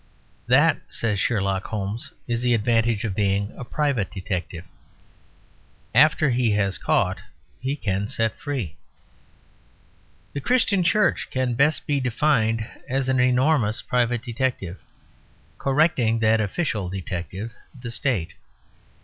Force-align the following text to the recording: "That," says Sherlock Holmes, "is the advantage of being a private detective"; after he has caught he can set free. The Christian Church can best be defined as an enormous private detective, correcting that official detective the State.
"That," 0.47 0.79
says 0.89 1.19
Sherlock 1.19 1.67
Holmes, 1.67 2.11
"is 2.27 2.41
the 2.41 2.55
advantage 2.55 3.05
of 3.05 3.13
being 3.13 3.53
a 3.55 3.63
private 3.63 4.09
detective"; 4.09 4.65
after 5.93 6.31
he 6.31 6.53
has 6.53 6.79
caught 6.79 7.21
he 7.59 7.75
can 7.75 8.07
set 8.07 8.39
free. 8.39 8.77
The 10.33 10.41
Christian 10.41 10.81
Church 10.81 11.27
can 11.29 11.53
best 11.53 11.85
be 11.85 11.99
defined 11.99 12.67
as 12.89 13.09
an 13.09 13.19
enormous 13.19 13.83
private 13.83 14.23
detective, 14.23 14.81
correcting 15.59 16.17
that 16.17 16.41
official 16.41 16.89
detective 16.89 17.53
the 17.79 17.91
State. 17.91 18.33